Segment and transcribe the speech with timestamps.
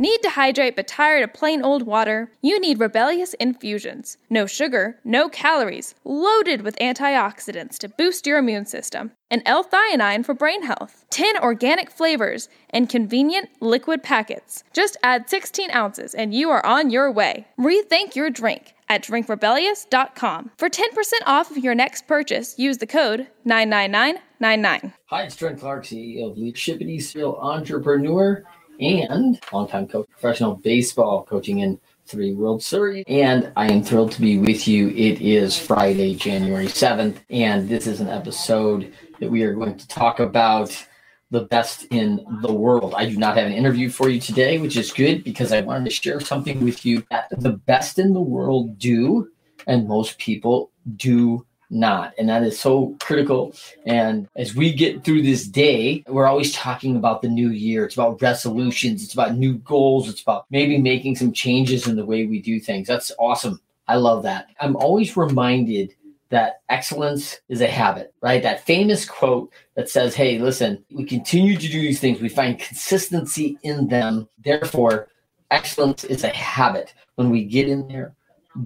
[0.00, 2.32] Need to hydrate but tired of plain old water?
[2.40, 4.16] You need Rebellious Infusions.
[4.30, 10.32] No sugar, no calories, loaded with antioxidants to boost your immune system, and L-theanine for
[10.32, 11.04] brain health.
[11.10, 14.64] 10 organic flavors and convenient liquid packets.
[14.72, 17.46] Just add 16 ounces and you are on your way.
[17.58, 20.52] Rethink your drink at drinkrebellious.com.
[20.56, 24.94] For 10% off of your next purchase, use the code 99999.
[25.08, 28.46] Hi, it's Trent Clark, CEO of Leadershipity, serial entrepreneur
[28.80, 33.04] and longtime coach, professional baseball coaching in three World Series.
[33.06, 34.88] And I am thrilled to be with you.
[34.88, 39.86] It is Friday, January 7th, and this is an episode that we are going to
[39.88, 40.86] talk about
[41.30, 42.94] the best in the world.
[42.96, 45.84] I do not have an interview for you today, which is good because I wanted
[45.84, 49.30] to share something with you that the best in the world do,
[49.66, 52.12] and most people do not.
[52.18, 53.54] And that is so critical.
[53.86, 57.84] And as we get through this day, we're always talking about the new year.
[57.84, 62.04] It's about resolutions, it's about new goals, it's about maybe making some changes in the
[62.04, 62.88] way we do things.
[62.88, 63.60] That's awesome.
[63.88, 64.48] I love that.
[64.60, 65.94] I'm always reminded
[66.28, 68.42] that excellence is a habit, right?
[68.42, 72.58] That famous quote that says, hey, listen, we continue to do these things, we find
[72.58, 74.28] consistency in them.
[74.44, 75.08] Therefore,
[75.50, 76.94] excellence is a habit.
[77.16, 78.14] When we get in there,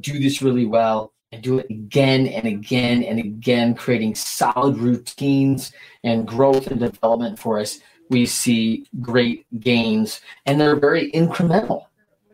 [0.00, 5.72] do this really well, and do it again and again and again, creating solid routines
[6.04, 11.86] and growth and development for us, we see great gains and they're very incremental,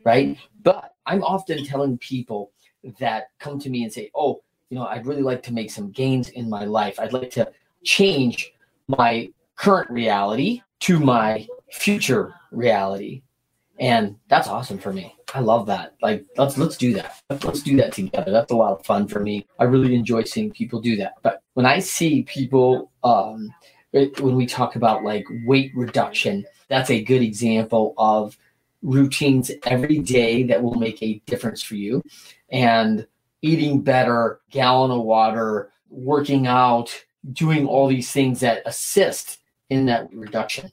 [0.04, 0.36] right?
[0.62, 2.52] But I'm often telling people
[2.98, 5.90] that come to me and say, Oh, you know, I'd really like to make some
[5.90, 7.00] gains in my life.
[7.00, 7.50] I'd like to
[7.82, 8.52] change
[8.86, 13.22] my current reality to my future reality.
[13.80, 15.16] And that's awesome for me.
[15.32, 15.94] I love that.
[16.02, 17.22] Like let's let's do that.
[17.30, 18.30] Let's do that together.
[18.30, 19.46] That's a lot of fun for me.
[19.58, 21.14] I really enjoy seeing people do that.
[21.22, 23.52] But when I see people um
[23.92, 28.36] when we talk about like weight reduction, that's a good example of
[28.82, 32.02] routines every day that will make a difference for you.
[32.50, 33.06] And
[33.40, 36.94] eating better, gallon of water, working out,
[37.32, 39.38] doing all these things that assist
[39.70, 40.70] in that reduction.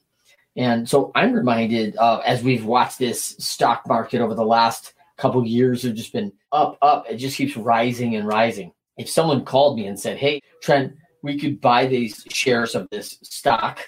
[0.58, 5.46] And so I'm reminded uh, as we've watched this stock market over the last couple
[5.46, 7.06] years have just been up, up.
[7.08, 8.72] It just keeps rising and rising.
[8.96, 13.18] If someone called me and said, "Hey, Trent, we could buy these shares of this
[13.22, 13.78] stock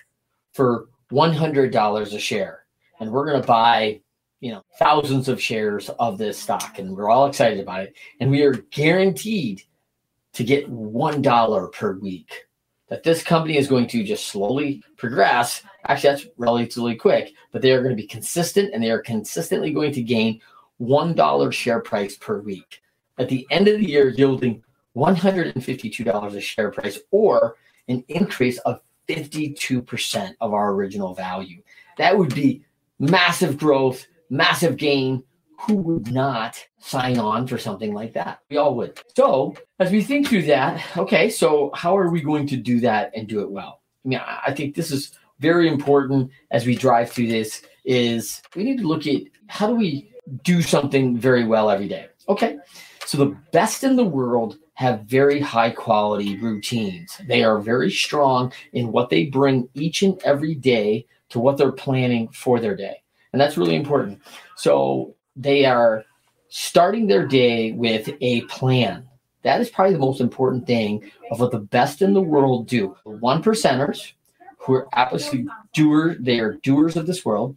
[0.52, 2.64] for $100 a share,
[3.00, 4.00] and we're going to buy,
[4.38, 8.30] you know, thousands of shares of this stock, and we're all excited about it, and
[8.30, 9.60] we are guaranteed
[10.34, 12.44] to get one dollar per week."
[12.90, 15.62] That this company is going to just slowly progress.
[15.86, 19.72] Actually, that's relatively quick, but they are going to be consistent and they are consistently
[19.72, 20.40] going to gain
[20.80, 22.82] $1 share price per week.
[23.18, 24.62] At the end of the year, yielding
[24.96, 27.56] $152 a share price or
[27.88, 31.62] an increase of 52% of our original value.
[31.96, 32.64] That would be
[32.98, 35.22] massive growth, massive gain,
[35.66, 38.40] who would not sign on for something like that?
[38.50, 39.00] We all would.
[39.16, 43.10] So, as we think through that, okay, so how are we going to do that
[43.14, 43.80] and do it well?
[44.04, 48.64] I mean, I think this is very important as we drive through this is we
[48.64, 50.10] need to look at how do we
[50.44, 52.08] do something very well every day.
[52.28, 52.58] Okay.
[53.04, 57.20] So the best in the world have very high quality routines.
[57.26, 61.72] They are very strong in what they bring each and every day to what they're
[61.72, 63.02] planning for their day.
[63.32, 64.20] And that's really important.
[64.56, 66.04] So they are
[66.48, 69.06] starting their day with a plan.
[69.42, 72.94] That is probably the most important thing of what the best in the world do.
[73.04, 74.12] One percenters
[74.58, 77.56] who are absolutely doers, they are doers of this world.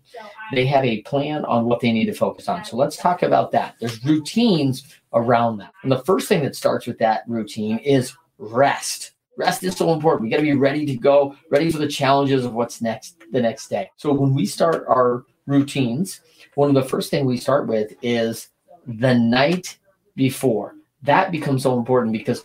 [0.53, 2.63] They have a plan on what they need to focus on.
[2.63, 3.75] So let's talk about that.
[3.79, 5.73] There's routines around that.
[5.83, 9.11] And the first thing that starts with that routine is rest.
[9.35, 10.23] Rest is so important.
[10.23, 13.41] We got to be ready to go, ready for the challenges of what's next the
[13.41, 13.89] next day.
[13.97, 16.21] So when we start our routines,
[16.55, 18.49] one of the first thing we start with is
[18.87, 19.77] the night
[20.15, 20.75] before.
[21.03, 22.43] That becomes so important because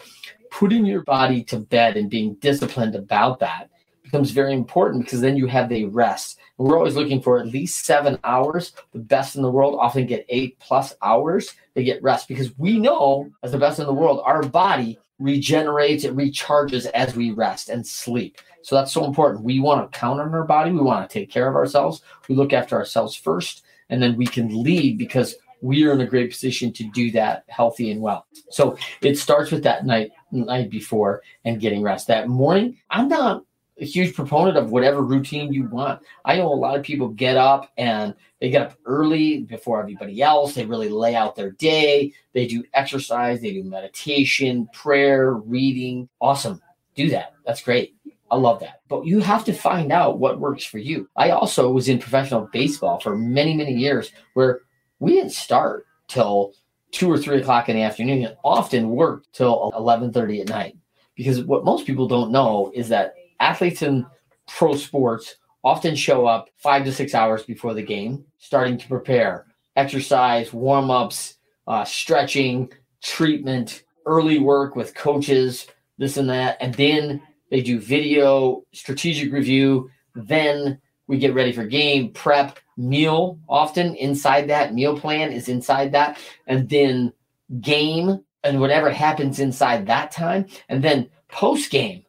[0.51, 3.71] putting your body to bed and being disciplined about that
[4.03, 6.39] becomes very important because then you have the rest.
[6.57, 8.73] We're always looking for at least seven hours.
[8.93, 11.55] The best in the world often get eight plus hours.
[11.75, 16.05] They get rest because we know, as the best in the world, our body regenerates,
[16.05, 18.39] it recharges as we rest and sleep.
[18.63, 19.45] So that's so important.
[19.45, 20.71] We want to count on our body.
[20.73, 22.03] We want to take care of ourselves.
[22.29, 26.07] We look after ourselves first, and then we can lead because we are in a
[26.07, 28.27] great position to do that healthy and well.
[28.51, 32.07] So it starts with that night night before and getting rest.
[32.07, 33.45] That morning, I'm not
[33.81, 36.03] a huge proponent of whatever routine you want.
[36.25, 40.21] I know a lot of people get up and they get up early before everybody
[40.23, 40.55] else.
[40.55, 42.13] They really lay out their day.
[42.33, 46.09] They do exercise, they do meditation, prayer, reading.
[46.21, 46.61] Awesome.
[46.95, 47.35] Do that.
[47.47, 47.95] That's great.
[48.31, 48.83] I love that.
[48.89, 51.09] But you have to find out what works for you.
[51.17, 54.61] I also was in professional baseball for many, many years where
[54.99, 56.53] we didn't start till
[56.91, 60.77] two or three o'clock in the afternoon and often worked till 11.30 at night.
[61.15, 64.07] Because what most people don't know is that athletes in
[64.47, 69.47] pro sports often show up five to six hours before the game, starting to prepare,
[69.77, 71.35] exercise, warm ups,
[71.67, 75.67] uh, stretching, treatment, early work with coaches,
[75.99, 76.57] this and that.
[76.61, 77.21] And then
[77.51, 79.91] they do video, strategic review.
[80.15, 84.75] Then we get ready for game, prep, meal often inside that.
[84.75, 86.19] Meal plan is inside that.
[86.47, 87.13] And then
[87.61, 90.47] game and whatever happens inside that time.
[90.69, 92.05] And then post game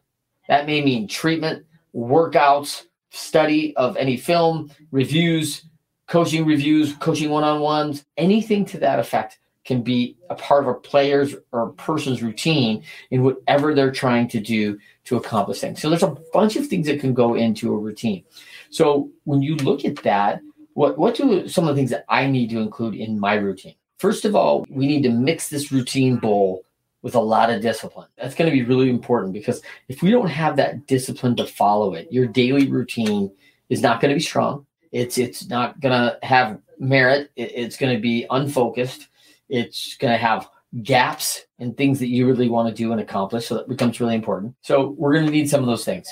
[0.50, 1.64] that may mean treatment,
[1.94, 5.64] workouts, study of any film, reviews,
[6.08, 10.68] coaching reviews, coaching one on ones, anything to that effect can be a part of
[10.68, 12.82] a player's or a person's routine
[13.12, 15.80] in whatever they're trying to do to accomplish things.
[15.80, 18.24] So there's a bunch of things that can go into a routine.
[18.70, 20.40] So when you look at that,
[20.74, 23.76] what what do some of the things that I need to include in my routine?
[23.98, 26.64] First of all, we need to mix this routine bowl
[27.02, 28.08] with a lot of discipline.
[28.16, 31.94] That's going to be really important because if we don't have that discipline to follow
[31.94, 33.30] it, your daily routine
[33.68, 34.66] is not going to be strong.
[34.92, 37.30] It's it's not going to have merit.
[37.36, 39.08] it's going to be unfocused.
[39.48, 40.48] It's going to have
[40.82, 43.46] gaps in things that you really want to do and accomplish.
[43.46, 44.54] So that becomes really important.
[44.62, 46.08] So we're going to need some of those things.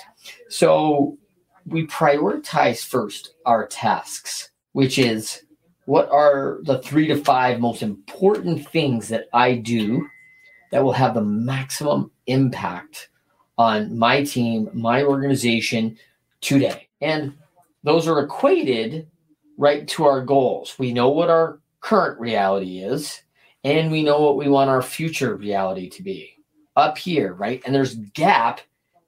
[0.49, 1.17] So
[1.67, 5.43] we prioritize first our tasks, which is
[5.85, 10.07] what are the three to five most important things that I do
[10.71, 13.09] that will have the maximum impact
[13.57, 15.99] on my team, my organization
[16.41, 16.89] today.
[17.01, 17.35] And
[17.83, 19.09] those are equated
[19.57, 20.79] right to our goals.
[20.79, 23.23] We know what our current reality is,
[23.65, 26.35] and we know what we want our future reality to be
[26.77, 27.61] up here, right?
[27.67, 28.61] And there's gap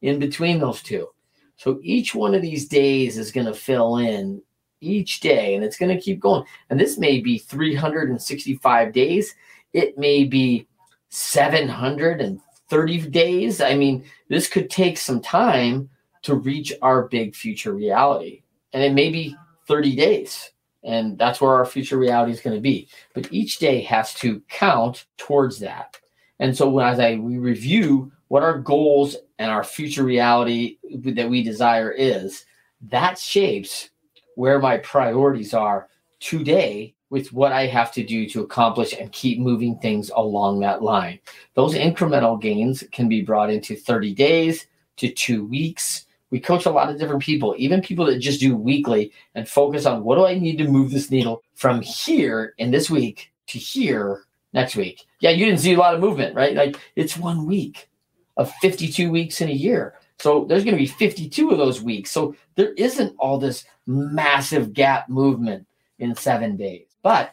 [0.02, 1.08] in between those two.
[1.56, 4.42] So each one of these days is going to fill in
[4.80, 6.44] each day and it's going to keep going.
[6.70, 9.34] And this may be 365 days.
[9.72, 10.66] It may be
[11.10, 13.60] 730 days.
[13.60, 15.90] I mean, this could take some time
[16.22, 18.42] to reach our big future reality.
[18.72, 19.36] And it may be
[19.66, 20.50] 30 days.
[20.82, 22.88] And that's where our future reality is going to be.
[23.14, 25.98] But each day has to count towards that.
[26.38, 31.42] And so as I we review what our goals and our future reality that we
[31.42, 32.46] desire is,
[32.82, 33.90] that shapes
[34.36, 39.40] where my priorities are today with what I have to do to accomplish and keep
[39.40, 41.18] moving things along that line.
[41.54, 44.66] Those incremental gains can be brought into 30 days
[44.96, 46.06] to two weeks.
[46.30, 49.84] We coach a lot of different people, even people that just do weekly and focus
[49.84, 53.58] on what do I need to move this needle from here in this week to
[53.58, 55.04] here next week.
[55.18, 56.54] Yeah, you didn't see a lot of movement, right?
[56.54, 57.88] Like it's one week
[58.36, 59.94] of 52 weeks in a year.
[60.20, 62.10] So there's going to be 52 of those weeks.
[62.10, 65.66] So there isn't all this massive gap movement
[65.98, 66.89] in seven days.
[67.02, 67.32] But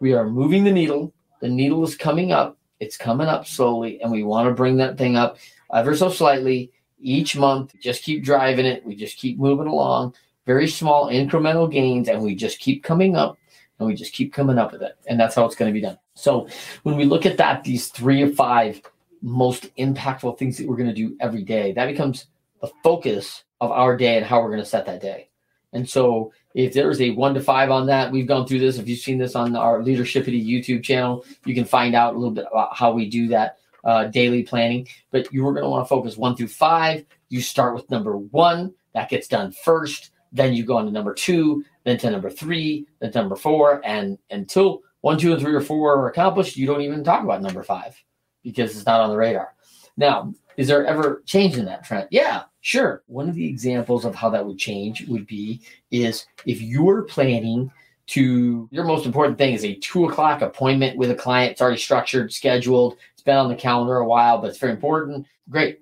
[0.00, 1.12] we are moving the needle.
[1.40, 2.58] The needle is coming up.
[2.80, 5.38] It's coming up slowly, and we want to bring that thing up
[5.72, 7.74] ever so slightly each month.
[7.80, 8.84] Just keep driving it.
[8.84, 10.14] We just keep moving along.
[10.44, 13.38] Very small incremental gains, and we just keep coming up
[13.78, 14.96] and we just keep coming up with it.
[15.06, 15.98] And that's how it's going to be done.
[16.14, 16.48] So
[16.82, 18.80] when we look at that, these three or five
[19.22, 22.26] most impactful things that we're going to do every day, that becomes
[22.60, 25.28] the focus of our day and how we're going to set that day.
[25.72, 28.78] And so if there's a one to five on that, we've gone through this.
[28.78, 32.32] If you've seen this on our Leadershipity YouTube channel, you can find out a little
[32.32, 34.88] bit about how we do that uh, daily planning.
[35.10, 37.04] But you are going to want to focus one through five.
[37.28, 40.12] You start with number one, that gets done first.
[40.32, 43.82] Then you go on to number two, then to number three, then to number four.
[43.84, 47.42] And until one, two, and three or four are accomplished, you don't even talk about
[47.42, 48.02] number five
[48.42, 49.54] because it's not on the radar.
[49.98, 52.08] Now, is there ever change in that trend?
[52.10, 53.04] Yeah, Sure.
[53.06, 55.60] One of the examples of how that would change would be
[55.92, 57.70] is if you're planning
[58.08, 61.52] to your most important thing is a two o'clock appointment with a client.
[61.52, 65.28] It's already structured, scheduled, it's been on the calendar a while, but it's very important.
[65.48, 65.78] Great.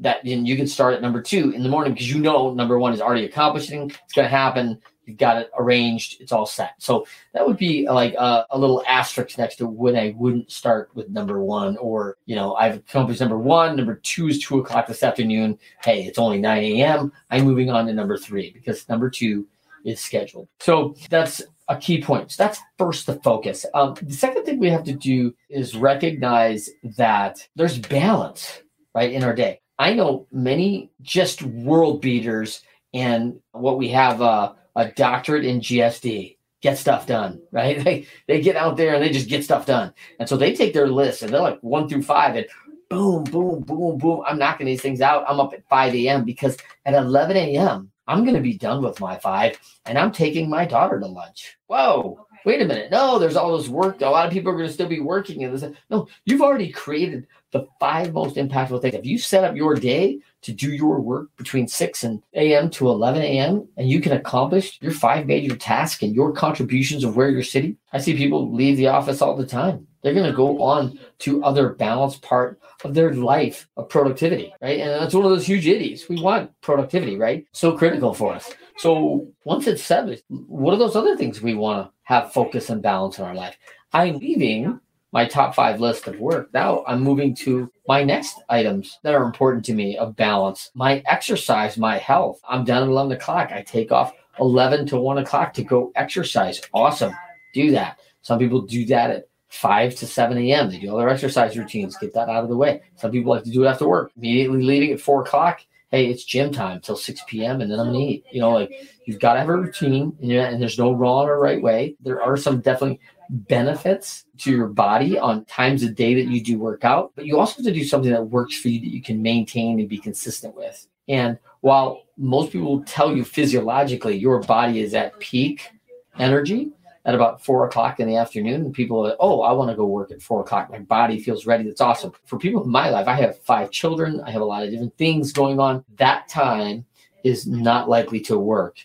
[0.00, 2.78] That and you can start at number two in the morning because you know number
[2.78, 3.90] one is already accomplishing.
[3.90, 4.80] It's going to happen.
[5.06, 6.20] You've got it arranged.
[6.20, 6.74] It's all set.
[6.78, 10.90] So that would be like a, a, little asterisk next to when I wouldn't start
[10.94, 13.76] with number one, or you know, I've accomplished number one.
[13.76, 15.58] Number two is two o'clock this afternoon.
[15.82, 17.12] Hey, it's only nine a.m.
[17.30, 19.46] I'm moving on to number three because number two
[19.84, 20.48] is scheduled.
[20.60, 22.32] So that's a key point.
[22.32, 23.66] So that's first the focus.
[23.74, 28.62] Um, the second thing we have to do is recognize that there's balance,
[28.94, 29.60] right, in our day.
[29.78, 36.36] I know many just world beaters and what we have uh, a doctorate in GSD
[36.64, 37.78] get stuff done, right?
[37.84, 39.92] They they get out there and they just get stuff done.
[40.18, 42.46] And so they take their list and they're like one through five and
[42.88, 44.22] boom, boom, boom, boom.
[44.26, 45.24] I'm knocking these things out.
[45.28, 46.24] I'm up at 5 a.m.
[46.24, 50.48] because at 11 a.m., I'm going to be done with my five and I'm taking
[50.48, 51.56] my daughter to lunch.
[51.66, 52.90] Whoa, wait a minute.
[52.90, 54.00] No, there's all this work.
[54.00, 55.42] A lot of people are going to still be working.
[55.44, 55.70] And this.
[55.90, 58.96] No, you've already created the five most impactful things.
[58.96, 62.68] If you set up your day to do your work between 6 and a.m.
[62.70, 63.68] to 11 a.m.
[63.76, 67.76] and you can accomplish your five major tasks and your contributions of where you're sitting.
[67.92, 69.86] I see people leave the office all the time.
[70.02, 74.80] They're going to go on to other balanced part of their life of productivity, right?
[74.80, 76.08] And that's one of those huge idiots.
[76.08, 77.46] We want productivity, right?
[77.52, 78.52] So critical for us.
[78.78, 82.82] So once it's set, what are those other things we want to have focus and
[82.82, 83.56] balance in our life?
[83.92, 84.80] I'm leaving
[85.14, 86.52] my top five list of work.
[86.52, 90.72] Now I'm moving to my next items that are important to me of balance.
[90.74, 92.40] My exercise, my health.
[92.48, 93.52] I'm done at 11 o'clock.
[93.52, 96.60] I take off 11 to 1 o'clock to go exercise.
[96.72, 97.14] Awesome.
[97.54, 98.00] Do that.
[98.22, 100.68] Some people do that at 5 to 7 a.m.
[100.68, 102.82] They do all their exercise routines, get that out of the way.
[102.96, 105.60] Some people like to do it after work, immediately leaving at 4 o'clock.
[105.94, 107.60] Hey, it's gym time till 6 p.m.
[107.60, 108.24] and then I'm to eat.
[108.32, 108.72] You know, like
[109.04, 111.94] you've got to have a routine and, and there's no wrong or right way.
[112.00, 112.98] There are some definitely
[113.30, 117.38] benefits to your body on times of day that you do work out, but you
[117.38, 119.98] also have to do something that works for you that you can maintain and be
[119.98, 120.84] consistent with.
[121.06, 125.70] And while most people will tell you physiologically your body is at peak
[126.18, 126.72] energy
[127.04, 129.86] at about four o'clock in the afternoon, and people are, oh, I want to go
[129.86, 130.70] work at four o'clock.
[130.70, 131.64] My body feels ready.
[131.64, 132.12] That's awesome.
[132.24, 134.96] For people in my life, I have five children, I have a lot of different
[134.96, 135.84] things going on.
[135.96, 136.86] That time
[137.22, 138.78] is not likely to work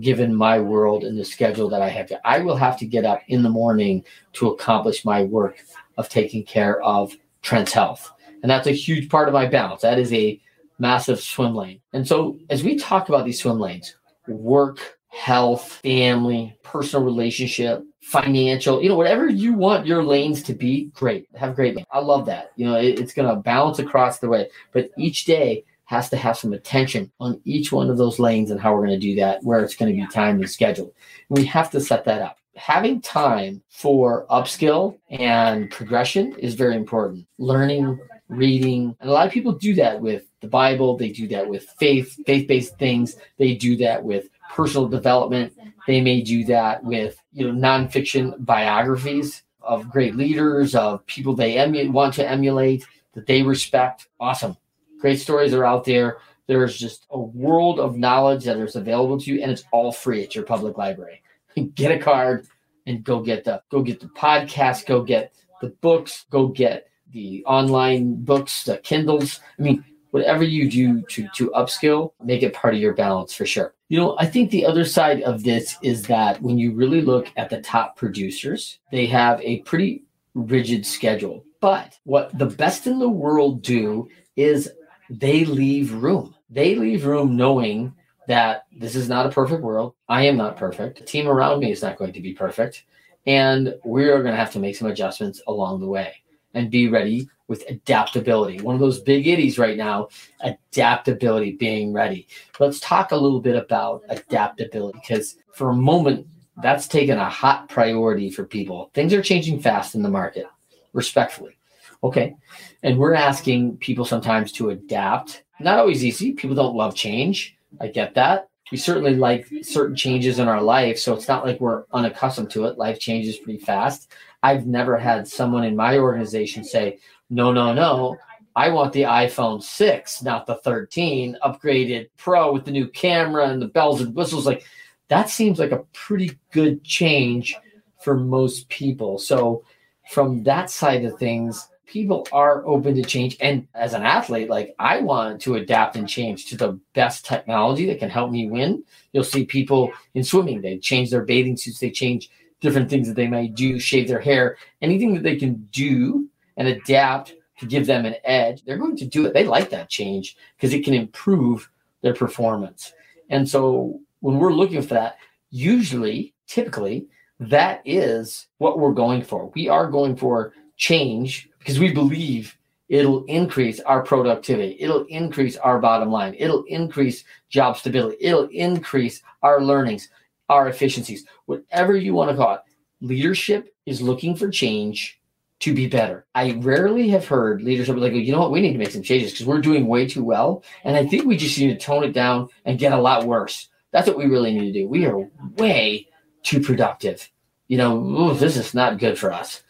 [0.00, 2.26] given my world and the schedule that I have to.
[2.26, 5.58] I will have to get up in the morning to accomplish my work
[5.98, 8.10] of taking care of Trent's health.
[8.42, 9.82] And that's a huge part of my balance.
[9.82, 10.40] That is a
[10.78, 11.80] massive swim lane.
[11.92, 13.94] And so as we talk about these swim lanes,
[14.26, 20.86] work, health, family, personal relationship, financial, you know, whatever you want your lanes to be,
[20.94, 21.28] great.
[21.36, 21.78] Have great.
[21.92, 22.52] I love that.
[22.56, 24.48] You know, it, it's going to balance across the way.
[24.72, 28.58] But each day has to have some attention on each one of those lanes and
[28.58, 30.92] how we're going to do that, where it's going to be timed and scheduled.
[31.28, 32.38] We have to set that up.
[32.56, 37.26] Having time for upskill and progression is very important.
[37.38, 40.96] Learning, reading, and a lot of people do that with the Bible.
[40.96, 43.16] They do that with faith, faith-based things.
[43.38, 45.54] They do that with personal development.
[45.86, 51.62] They may do that with you know nonfiction biographies of great leaders, of people they
[51.62, 54.08] emu- want to emulate, that they respect.
[54.20, 54.56] Awesome.
[55.00, 56.18] Great stories are out there.
[56.46, 60.22] There's just a world of knowledge that is available to you, and it's all free
[60.22, 61.22] at your public library.
[61.74, 62.46] get a card
[62.86, 67.44] and go get the go get the podcast, go get the books, go get the
[67.46, 69.40] online books, the Kindles.
[69.58, 73.44] I mean, whatever you do to to upskill, make it part of your balance for
[73.44, 73.74] sure.
[73.88, 77.32] You know, I think the other side of this is that when you really look
[77.36, 80.04] at the top producers, they have a pretty
[80.34, 81.44] rigid schedule.
[81.60, 84.70] But what the best in the world do is
[85.10, 86.34] they leave room.
[86.50, 87.94] They leave room knowing
[88.28, 89.94] that this is not a perfect world.
[90.08, 90.98] I am not perfect.
[90.98, 92.84] The team around me is not going to be perfect.
[93.26, 96.21] And we are going to have to make some adjustments along the way
[96.54, 98.60] and be ready with adaptability.
[98.60, 100.08] One of those big itties right now,
[100.40, 102.26] adaptability, being ready.
[102.58, 106.26] Let's talk a little bit about adaptability because for a moment,
[106.62, 108.90] that's taken a hot priority for people.
[108.94, 110.46] Things are changing fast in the market,
[110.92, 111.56] respectfully.
[112.04, 112.34] Okay.
[112.82, 115.44] And we're asking people sometimes to adapt.
[115.60, 116.32] Not always easy.
[116.32, 117.56] People don't love change.
[117.80, 118.48] I get that.
[118.70, 120.98] We certainly like certain changes in our life.
[120.98, 122.78] So it's not like we're unaccustomed to it.
[122.78, 124.10] Life changes pretty fast.
[124.42, 126.98] I've never had someone in my organization say,
[127.30, 128.16] no, no, no.
[128.54, 133.62] I want the iPhone 6, not the 13, upgraded Pro with the new camera and
[133.62, 134.46] the bells and whistles.
[134.46, 134.64] Like
[135.08, 137.56] that seems like a pretty good change
[138.02, 139.18] for most people.
[139.18, 139.64] So,
[140.10, 143.36] from that side of things, people are open to change.
[143.40, 147.86] And as an athlete, like I want to adapt and change to the best technology
[147.86, 148.82] that can help me win.
[149.12, 152.30] You'll see people in swimming, they change their bathing suits, they change
[152.62, 156.68] different things that they might do, shave their hair, anything that they can do and
[156.68, 159.34] adapt to give them an edge, they're going to do it.
[159.34, 161.68] They like that change because it can improve
[162.00, 162.92] their performance.
[163.28, 165.18] And so when we're looking for that,
[165.50, 167.06] usually, typically,
[167.40, 169.50] that is what we're going for.
[169.54, 172.56] We are going for change because we believe
[172.88, 174.76] it'll increase our productivity.
[174.78, 176.34] It'll increase our bottom line.
[176.38, 178.16] It'll increase job stability.
[178.20, 180.08] It'll increase our learnings.
[180.48, 182.60] Our efficiencies, whatever you want to call it.
[183.00, 185.20] Leadership is looking for change
[185.60, 186.26] to be better.
[186.34, 189.30] I rarely have heard leadership like, you know what, we need to make some changes
[189.30, 190.64] because we're doing way too well.
[190.82, 193.68] And I think we just need to tone it down and get a lot worse.
[193.92, 194.88] That's what we really need to do.
[194.88, 196.08] We are way
[196.42, 197.28] too productive.
[197.68, 199.62] You know, this is not good for us.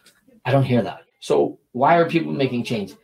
[0.45, 1.01] I don't hear that.
[1.21, 2.95] So why are people making change?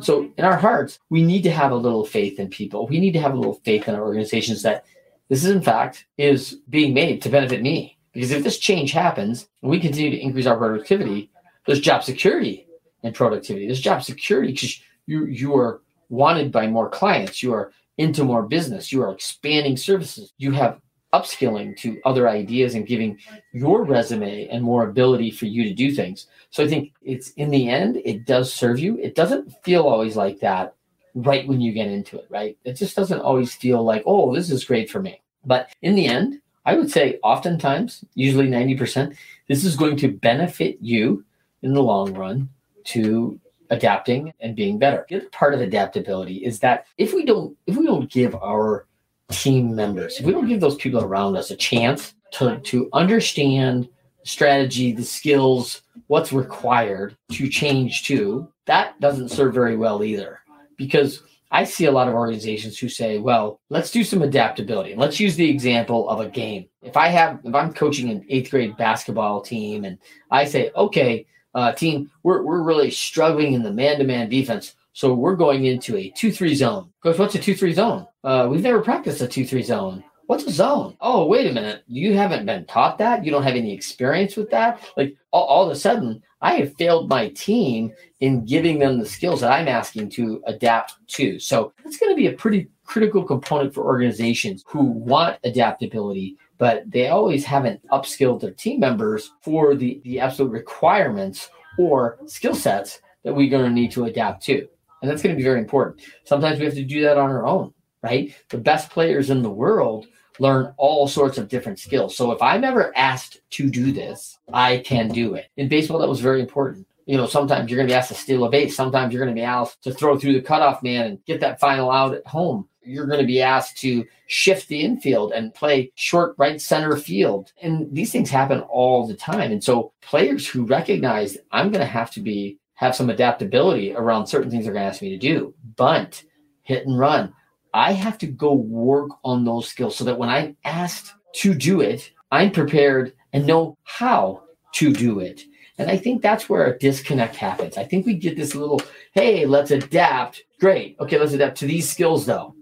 [0.00, 2.86] So in our hearts, we need to have a little faith in people.
[2.86, 4.84] We need to have a little faith in our organizations that
[5.28, 7.98] this is in fact is being made to benefit me.
[8.12, 11.30] Because if this change happens and we continue to increase our productivity,
[11.66, 12.66] there's job security
[13.02, 13.66] and productivity.
[13.66, 17.42] There's job security because you you are wanted by more clients.
[17.42, 18.92] You are into more business.
[18.92, 20.32] You are expanding services.
[20.38, 20.80] You have
[21.14, 23.16] upskilling to other ideas and giving
[23.52, 26.26] your resume and more ability for you to do things.
[26.50, 28.98] So I think it's in the end, it does serve you.
[28.98, 30.73] It doesn't feel always like that
[31.14, 32.56] right when you get into it, right?
[32.64, 35.20] It just doesn't always feel like, oh, this is great for me.
[35.44, 39.16] But in the end, I would say oftentimes, usually 90%,
[39.48, 41.24] this is going to benefit you
[41.62, 42.48] in the long run
[42.84, 43.38] to
[43.70, 45.06] adapting and being better.
[45.08, 48.86] The other part of adaptability is that if we don't if we don't give our
[49.30, 53.88] team members, if we don't give those people around us a chance to, to understand
[54.24, 60.40] strategy, the skills, what's required to change to, that doesn't serve very well either.
[60.76, 64.94] Because I see a lot of organizations who say, well, let's do some adaptability.
[64.96, 66.66] Let's use the example of a game.
[66.82, 69.98] If I have, if I'm coaching an eighth grade basketball team and
[70.30, 74.74] I say, okay, uh, team, we're, we're really struggling in the man to man defense.
[74.94, 76.90] So we're going into a 2 3 zone.
[77.02, 78.06] Coach, what's a 2 3 zone?
[78.22, 80.04] Uh, we've never practiced a 2 3 zone.
[80.26, 80.96] What's a zone?
[81.00, 81.84] Oh, wait a minute.
[81.86, 83.24] You haven't been taught that?
[83.24, 84.80] You don't have any experience with that?
[84.96, 89.06] Like all, all of a sudden, I have failed my team in giving them the
[89.06, 91.40] skills that I'm asking to adapt to.
[91.40, 96.88] So that's going to be a pretty critical component for organizations who want adaptability but
[96.90, 103.00] they always haven't upskilled their team members for the, the absolute requirements or skill sets
[103.24, 104.66] that we're going to need to adapt to.
[105.02, 106.02] And that's going to be very important.
[106.24, 108.34] Sometimes we have to do that on our own, right?
[108.48, 110.06] The best players in the world
[110.38, 112.16] learn all sorts of different skills.
[112.16, 115.46] So if I'm ever asked to do this, I can do it.
[115.56, 116.86] In baseball, that was very important.
[117.06, 118.74] You know, sometimes you're going to be asked to steal a base.
[118.74, 121.60] Sometimes you're going to be asked to throw through the cutoff man and get that
[121.60, 125.90] final out at home you're going to be asked to shift the infield and play
[125.94, 127.52] short right center field.
[127.62, 129.52] And these things happen all the time.
[129.52, 134.26] And so players who recognize I'm going to have to be have some adaptability around
[134.26, 136.24] certain things they're going to ask me to do, bunt,
[136.62, 137.32] hit and run.
[137.74, 141.80] I have to go work on those skills so that when I'm asked to do
[141.80, 145.42] it, I'm prepared and know how to do it.
[145.76, 147.76] And I think that's where a disconnect happens.
[147.76, 148.80] I think we get this little,
[149.12, 150.44] hey, let's adapt.
[150.60, 150.96] Great.
[151.00, 152.54] Okay, let's adapt to these skills though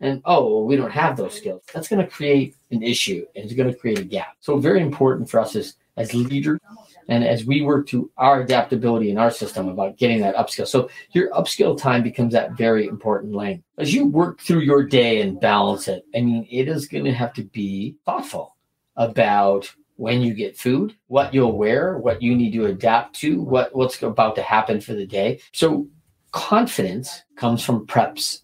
[0.00, 3.44] and oh well, we don't have those skills that's going to create an issue and
[3.44, 6.60] it's going to create a gap so very important for us as as leaders
[7.08, 10.88] and as we work to our adaptability in our system about getting that upskill so
[11.12, 15.40] your upskill time becomes that very important lane as you work through your day and
[15.40, 18.56] balance it i mean it is going to have to be thoughtful
[18.96, 23.74] about when you get food what you'll wear what you need to adapt to what
[23.74, 25.86] what's about to happen for the day so
[26.32, 28.40] confidence comes from preps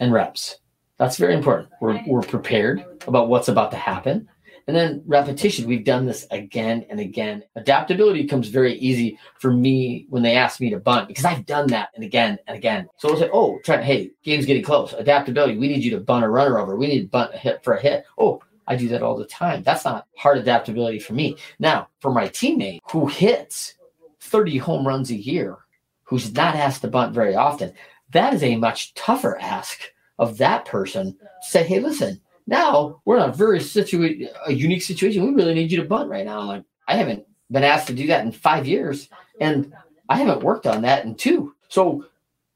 [0.00, 0.58] and reps
[1.02, 1.68] that's very important.
[1.80, 4.28] We're, we're prepared about what's about to happen.
[4.66, 7.42] And then repetition, we've done this again and again.
[7.56, 11.66] Adaptability comes very easy for me when they ask me to bunt because I've done
[11.68, 12.88] that and again and again.
[12.96, 14.92] So I'll say, oh, try, hey, game's getting close.
[14.92, 16.76] Adaptability, we need you to bunt a runner over.
[16.76, 18.04] We need to bunt a hit for a hit.
[18.18, 19.62] Oh, I do that all the time.
[19.62, 21.36] That's not hard adaptability for me.
[21.58, 23.74] Now, for my teammate who hits
[24.20, 25.58] 30 home runs a year,
[26.04, 27.72] who's not asked to bunt very often,
[28.10, 29.80] that is a much tougher ask
[30.18, 35.24] of that person say, hey, listen, now we're in a very situa- a unique situation.
[35.24, 36.42] We really need you to bunt right now.
[36.42, 39.08] Like, I haven't been asked to do that in five years,
[39.40, 39.72] and
[40.08, 41.54] I haven't worked on that in two.
[41.68, 42.06] So,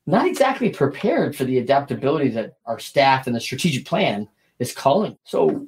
[0.06, 5.16] not exactly prepared for the adaptability that our staff and the strategic plan is calling.
[5.24, 5.66] So,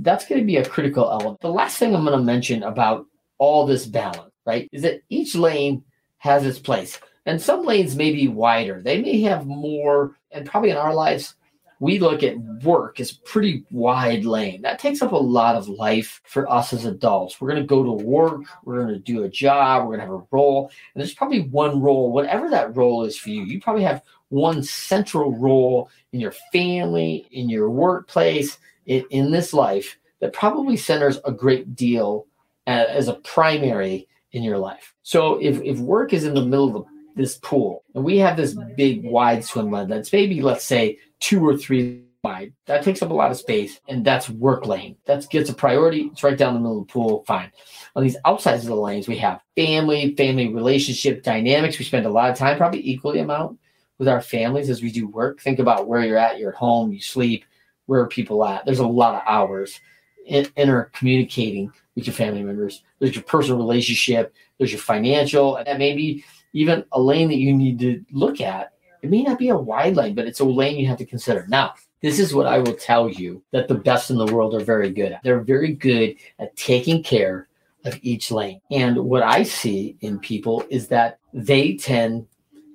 [0.00, 1.40] that's going to be a critical element.
[1.40, 3.06] The last thing I'm going to mention about
[3.38, 5.82] all this balance, right, is that each lane
[6.18, 7.00] has its place.
[7.26, 8.80] And some lanes may be wider.
[8.80, 11.34] They may have more, and probably in our lives,
[11.80, 14.62] we look at work as pretty wide lane.
[14.62, 17.40] That takes up a lot of life for us as adults.
[17.40, 20.06] We're going to go to work, we're going to do a job, we're going to
[20.06, 23.42] have a role, and there's probably one role, whatever that role is for you.
[23.44, 29.52] You probably have one central role in your family, in your workplace, in, in this
[29.52, 32.26] life that probably centers a great deal
[32.66, 34.94] uh, as a primary in your life.
[35.02, 38.36] So if, if work is in the middle of the this pool, and we have
[38.36, 42.52] this big wide swim lane that's maybe let's say two or three wide.
[42.66, 44.96] That takes up a lot of space, and that's work lane.
[45.06, 46.10] That gets a priority.
[46.12, 47.24] It's right down the middle of the pool.
[47.26, 47.52] Fine.
[47.94, 51.78] On these outsides of the lanes, we have family, family relationship dynamics.
[51.78, 53.58] We spend a lot of time, probably equally amount,
[53.98, 55.40] with our families as we do work.
[55.40, 56.38] Think about where you're at.
[56.38, 56.92] You're at home.
[56.92, 57.44] You sleep.
[57.86, 58.64] Where are people at?
[58.64, 59.80] There's a lot of hours
[60.26, 62.82] in, inter communicating with your family members.
[62.98, 64.34] There's your personal relationship.
[64.58, 69.10] There's your financial, and maybe even a lane that you need to look at it
[69.10, 71.46] may not be a wide lane, but it's a lane you have to consider.
[71.48, 74.60] Now, this is what I will tell you that the best in the world are
[74.60, 75.22] very good at.
[75.22, 77.48] They're very good at taking care
[77.84, 78.60] of each lane.
[78.70, 82.26] And what I see in people is that they tend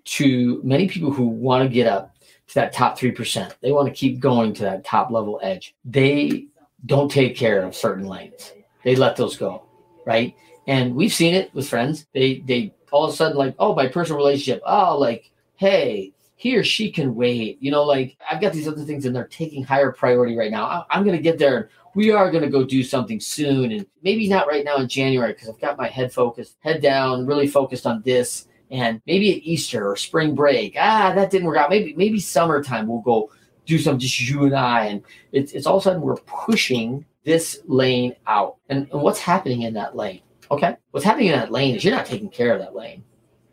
[0.06, 2.16] to, many people who want to get up
[2.48, 5.76] to that top 3%, they want to keep going to that top level edge.
[5.86, 6.48] They
[6.86, 8.54] don't take care of certain lanes.
[8.84, 9.64] They let those go,
[10.06, 10.36] right?
[10.68, 12.08] And we've seen it with friends.
[12.14, 14.62] They, they all of a sudden like, oh, my personal relationship.
[14.66, 17.58] Oh, like, hey, he or she can wait.
[17.62, 20.86] You know, like I've got these other things and they're taking higher priority right now.
[20.90, 21.70] I'm going to get there.
[21.96, 23.72] We are going to go do something soon.
[23.72, 27.26] And maybe not right now in January because I've got my head focused, head down,
[27.26, 28.48] really focused on this.
[28.72, 31.70] And maybe at Easter or spring break, ah, that didn't work out.
[31.70, 33.32] Maybe, maybe summertime we'll go
[33.66, 34.86] do some just you and I.
[34.86, 38.58] And it's, it's all of a sudden we're pushing this lane out.
[38.70, 40.22] And, and what's happening in that lane?
[40.52, 40.76] Okay.
[40.92, 43.04] What's happening in that lane is you're not taking care of that lane,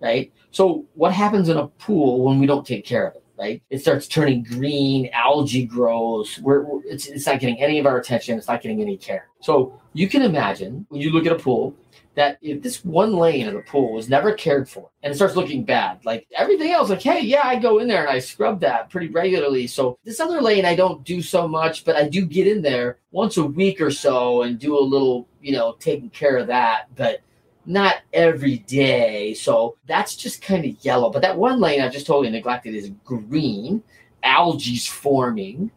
[0.00, 0.32] right?
[0.50, 3.24] So what happens in a pool when we don't take care of it?
[3.38, 5.08] Right, it starts turning green.
[5.14, 6.38] Algae grows.
[6.40, 8.36] We're, we're, it's, it's not getting any of our attention.
[8.36, 9.28] It's not getting any care.
[9.40, 11.74] So you can imagine when you look at a pool
[12.16, 15.36] that if this one lane of the pool was never cared for and it starts
[15.36, 18.60] looking bad, like everything else, like, hey, yeah, I go in there and I scrub
[18.60, 19.66] that pretty regularly.
[19.66, 22.98] So this other lane I don't do so much, but I do get in there
[23.10, 26.94] once a week or so and do a little, you know, taking care of that.
[26.94, 27.22] But
[27.66, 29.34] not every day.
[29.34, 31.10] So that's just kind of yellow.
[31.10, 33.82] But that one lane I just totally neglected is green.
[34.22, 35.70] Algae's forming,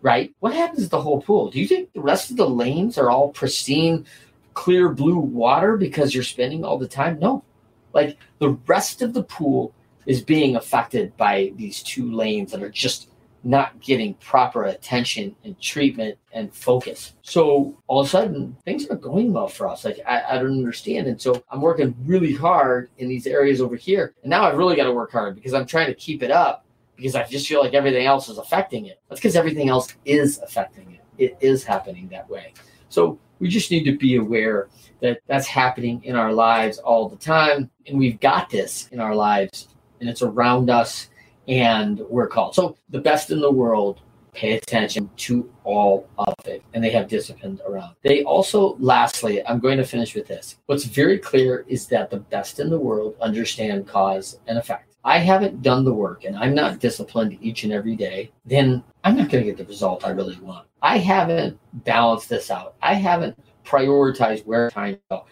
[0.00, 0.34] right?
[0.40, 1.50] What happens to the whole pool?
[1.50, 4.06] Do you think the rest of the lanes are all pristine,
[4.54, 7.18] clear blue water because you're spending all the time?
[7.18, 7.44] No.
[7.92, 9.74] Like the rest of the pool
[10.06, 13.09] is being affected by these two lanes that are just
[13.42, 17.14] not getting proper attention and treatment and focus.
[17.22, 19.84] So all of a sudden, things aren't going well for us.
[19.84, 21.06] Like I, I don't understand.
[21.06, 24.14] And so I'm working really hard in these areas over here.
[24.22, 26.66] And now I've really got to work hard because I'm trying to keep it up
[26.96, 29.00] because I just feel like everything else is affecting it.
[29.08, 31.00] That's because everything else is affecting it.
[31.16, 32.52] It is happening that way.
[32.90, 34.68] So we just need to be aware
[35.00, 37.70] that that's happening in our lives all the time.
[37.86, 39.68] And we've got this in our lives
[40.00, 41.08] and it's around us
[41.50, 42.54] and we're called.
[42.54, 44.00] So the best in the world
[44.32, 47.96] pay attention to all of it and they have discipline around.
[48.02, 50.58] They also, lastly, I'm going to finish with this.
[50.66, 54.94] What's very clear is that the best in the world understand cause and effect.
[55.02, 59.16] I haven't done the work and I'm not disciplined each and every day, then I'm
[59.16, 60.68] not going to get the result I really want.
[60.82, 62.76] I haven't balanced this out.
[62.80, 65.24] I haven't prioritized where time go.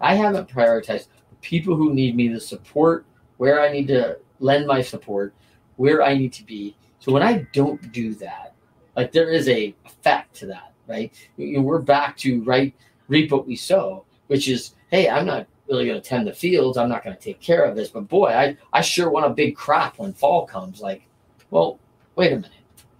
[0.00, 1.06] I haven't prioritized
[1.42, 3.06] people who need me, the support,
[3.36, 5.34] where I need to lend my support,
[5.80, 6.76] where I need to be.
[6.98, 8.52] So when I don't do that,
[8.96, 11.10] like there is a effect to that, right?
[11.38, 12.74] You know, we're back to right
[13.08, 16.76] reap what we sow, which is, hey, I'm not really going to tend the fields.
[16.76, 19.30] I'm not going to take care of this, but boy, I I sure want a
[19.30, 20.82] big crop when fall comes.
[20.82, 21.08] Like,
[21.50, 21.78] well,
[22.14, 22.50] wait a minute,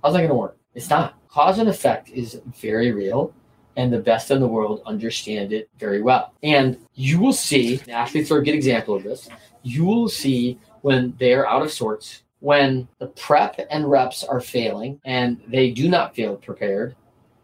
[0.02, 0.56] how's that going to work?
[0.74, 1.18] It's not.
[1.28, 3.34] Cause and effect is very real
[3.76, 6.32] and the best in the world understand it very well.
[6.42, 9.28] And you will see, athletes are a good example of this.
[9.62, 15.00] You will see when they're out of sorts, when the prep and reps are failing
[15.04, 16.96] and they do not feel prepared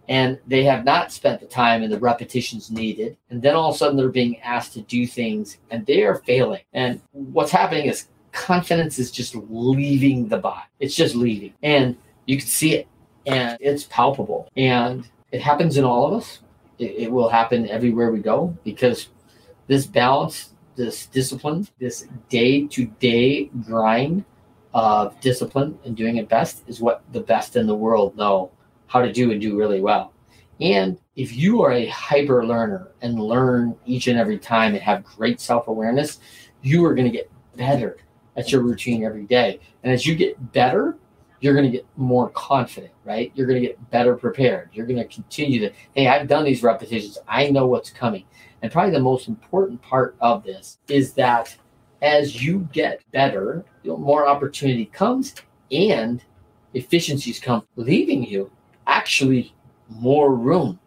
[0.09, 3.75] and they have not spent the time and the repetitions needed and then all of
[3.75, 6.63] a sudden they're being asked to do things and they are failing.
[6.73, 10.67] And what's happening is confidence is just leaving the body.
[10.81, 11.55] It's just leaving.
[11.63, 12.89] And you can see it
[13.27, 14.51] and it's palpable.
[14.57, 16.41] And it happens in all of us.
[16.79, 19.09] It, it will happen everywhere we go because
[19.67, 24.25] this balance this discipline this day-to-day grind
[24.77, 28.53] of discipline and doing it best is what the best in the world know
[28.89, 30.13] how to do and do really well.
[30.61, 35.03] And if you are a hyper learner and learn each and every time and have
[35.03, 36.19] great self awareness,
[36.61, 37.97] you are going to get better
[38.37, 39.61] at your routine every day.
[39.83, 40.99] And as you get better,
[41.41, 43.33] you're going to get more confident, right?
[43.35, 44.69] You're going to get better prepared.
[44.75, 47.17] You're going to continue to, hey, I've done these repetitions.
[47.27, 48.25] I know what's coming.
[48.61, 51.57] And probably the most important part of this is that
[52.03, 55.35] as you get better, more opportunity comes
[55.71, 56.23] and
[56.75, 58.51] efficiencies come, leaving you
[58.87, 59.55] actually
[59.89, 60.79] more room,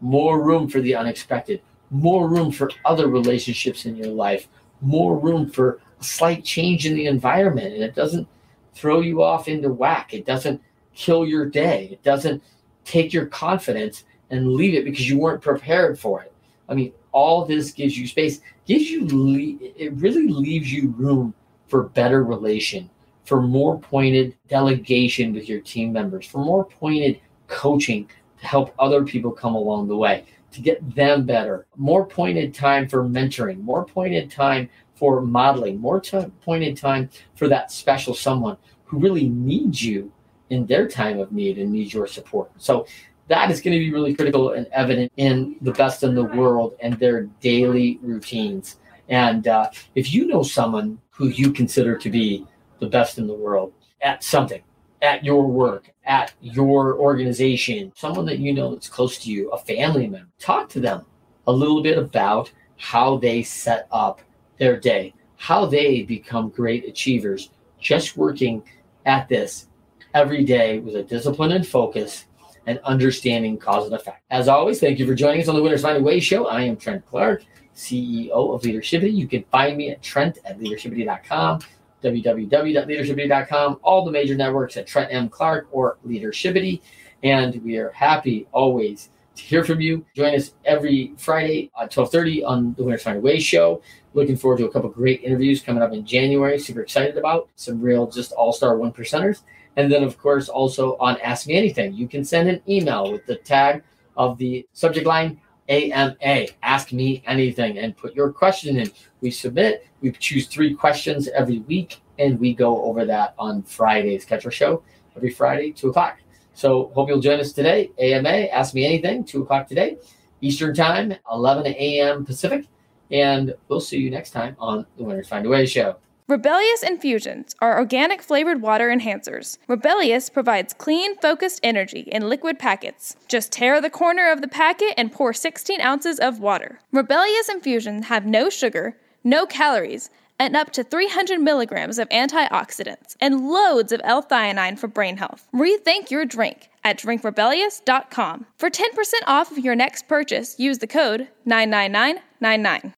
[0.00, 4.48] more room for the unexpected, more room for other relationships in your life,
[4.80, 7.74] more room for a slight change in the environment.
[7.74, 8.28] And it doesn't
[8.74, 10.14] throw you off into whack.
[10.14, 10.60] It doesn't
[10.94, 11.88] kill your day.
[11.92, 12.42] It doesn't
[12.84, 16.32] take your confidence and leave it because you weren't prepared for it.
[16.68, 21.34] I mean, all this gives you space, gives you, it really leaves you room
[21.68, 22.90] for better relation,
[23.24, 28.08] for more pointed delegation with your team members, for more pointed coaching
[28.40, 32.88] to help other people come along the way, to get them better, more pointed time
[32.88, 38.56] for mentoring, more pointed time for modeling, more t- pointed time for that special someone
[38.84, 40.10] who really needs you
[40.50, 42.50] in their time of need and needs your support.
[42.56, 42.86] So
[43.28, 46.74] that is going to be really critical and evident in the best in the world
[46.80, 48.76] and their daily routines.
[49.08, 52.46] And uh, if you know someone who you consider to be
[52.80, 54.62] the best in the world at something,
[55.02, 59.58] at your work, at your organization, someone that you know that's close to you, a
[59.58, 61.04] family member, talk to them
[61.46, 64.20] a little bit about how they set up
[64.58, 68.62] their day, how they become great achievers, just working
[69.06, 69.68] at this
[70.14, 72.26] every day with a discipline and focus
[72.66, 74.22] and understanding cause and effect.
[74.30, 76.46] As always, thank you for joining us on the Winners Find a Way show.
[76.46, 77.44] I am Trent Clark,
[77.78, 79.14] CEO of Leadershipity.
[79.14, 81.60] You can find me at trent at leadershipity.com,
[82.02, 85.28] www.leadershipity.com, all the major networks at Trent M.
[85.28, 86.80] Clark or Leadershipity.
[87.22, 90.04] And we are happy always to hear from you.
[90.14, 93.80] Join us every Friday at 1230 on the Winners Find Way show.
[94.14, 96.58] Looking forward to a couple great interviews coming up in January.
[96.58, 99.42] Super excited about some real just all-star one percenters.
[99.76, 103.24] And then, of course, also on Ask Me Anything, you can send an email with
[103.26, 103.84] the tag
[104.16, 108.90] of the subject line AMA, Ask Me Anything, and put your question in.
[109.20, 114.24] We submit, we choose three questions every week, and we go over that on Friday's
[114.24, 114.82] Catch Our Show
[115.16, 116.18] every Friday, 2 o'clock.
[116.54, 117.90] So, hope you'll join us today.
[117.98, 119.98] AMA, Ask Me Anything, 2 o'clock today,
[120.40, 122.24] Eastern Time, 11 a.m.
[122.24, 122.66] Pacific.
[123.10, 125.96] And we'll see you next time on the Winners Find a Way show.
[126.28, 129.56] Rebellious Infusions are organic flavored water enhancers.
[129.66, 133.16] Rebellious provides clean, focused energy in liquid packets.
[133.28, 136.80] Just tear the corner of the packet and pour 16 ounces of water.
[136.92, 143.48] Rebellious Infusions have no sugar, no calories, and up to 300 milligrams of antioxidants and
[143.48, 145.48] loads of L-theanine for brain health.
[145.54, 148.44] Rethink your drink at drinkrebellious.com.
[148.58, 152.92] For 10% off of your next purchase, use the code 99999.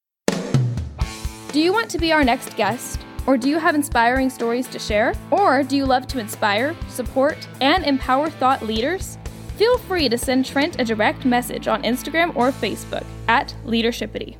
[1.52, 2.98] Do you want to be our next guest?
[3.30, 5.14] Or do you have inspiring stories to share?
[5.30, 9.18] Or do you love to inspire, support, and empower thought leaders?
[9.56, 14.36] Feel free to send Trent a direct message on Instagram or Facebook at Leadershipity.